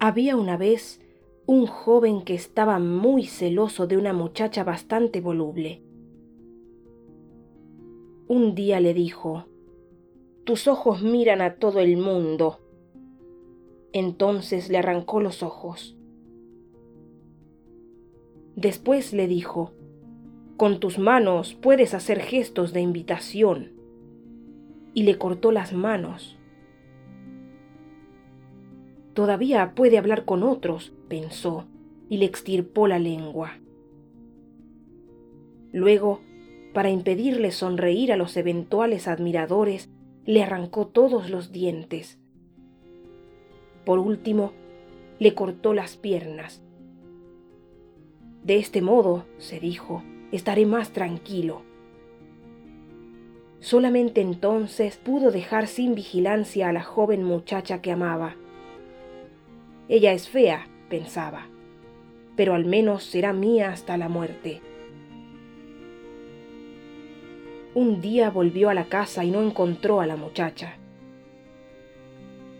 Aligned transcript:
Había 0.00 0.36
una 0.36 0.56
vez 0.56 1.00
un 1.46 1.66
joven 1.66 2.22
que 2.22 2.34
estaba 2.34 2.78
muy 2.78 3.24
celoso 3.24 3.88
de 3.88 3.96
una 3.96 4.12
muchacha 4.12 4.62
bastante 4.62 5.20
voluble. 5.20 5.82
Un 8.28 8.54
día 8.54 8.78
le 8.78 8.94
dijo, 8.94 9.46
Tus 10.44 10.68
ojos 10.68 11.02
miran 11.02 11.40
a 11.40 11.54
todo 11.56 11.80
el 11.80 11.96
mundo. 11.96 12.60
Entonces 13.92 14.68
le 14.68 14.78
arrancó 14.78 15.20
los 15.20 15.42
ojos. 15.42 15.96
Después 18.54 19.12
le 19.12 19.26
dijo, 19.26 19.72
Con 20.56 20.78
tus 20.78 21.00
manos 21.00 21.54
puedes 21.54 21.92
hacer 21.92 22.20
gestos 22.20 22.72
de 22.72 22.82
invitación. 22.82 23.72
Y 24.94 25.02
le 25.02 25.18
cortó 25.18 25.50
las 25.50 25.72
manos. 25.72 26.37
Todavía 29.18 29.72
puede 29.74 29.98
hablar 29.98 30.24
con 30.24 30.44
otros, 30.44 30.92
pensó, 31.08 31.64
y 32.08 32.18
le 32.18 32.24
extirpó 32.24 32.86
la 32.86 33.00
lengua. 33.00 33.58
Luego 35.72 36.20
para 36.72 36.90
impedirle 36.90 37.50
sonreír 37.50 38.12
a 38.12 38.16
los 38.16 38.36
eventuales 38.36 39.08
admiradores, 39.08 39.90
le 40.24 40.44
arrancó 40.44 40.86
todos 40.86 41.30
los 41.30 41.50
dientes. 41.50 42.20
Por 43.84 43.98
último, 43.98 44.52
le 45.18 45.34
cortó 45.34 45.74
las 45.74 45.96
piernas. 45.96 46.62
De 48.44 48.58
este 48.58 48.82
modo, 48.82 49.24
se 49.38 49.58
dijo, 49.58 50.04
estaré 50.30 50.64
más 50.64 50.92
tranquilo. 50.92 51.62
Solamente 53.58 54.20
entonces 54.20 54.96
pudo 54.96 55.32
dejar 55.32 55.66
sin 55.66 55.96
vigilancia 55.96 56.68
a 56.68 56.72
la 56.72 56.84
joven 56.84 57.24
muchacha 57.24 57.82
que 57.82 57.90
amaba. 57.90 58.36
Ella 59.88 60.12
es 60.12 60.28
fea, 60.28 60.68
pensaba, 60.90 61.46
pero 62.36 62.54
al 62.54 62.66
menos 62.66 63.04
será 63.04 63.32
mía 63.32 63.70
hasta 63.70 63.96
la 63.96 64.10
muerte. 64.10 64.60
Un 67.74 68.00
día 68.00 68.28
volvió 68.28 68.68
a 68.68 68.74
la 68.74 68.84
casa 68.84 69.24
y 69.24 69.30
no 69.30 69.42
encontró 69.42 70.00
a 70.00 70.06
la 70.06 70.16
muchacha. 70.16 70.76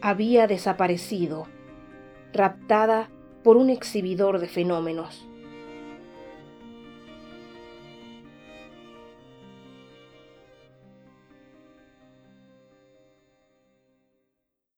Había 0.01 0.47
desaparecido, 0.47 1.47
raptada 2.33 3.11
por 3.43 3.57
un 3.57 3.69
exhibidor 3.69 4.39
de 4.39 4.49
fenómenos. 4.49 5.29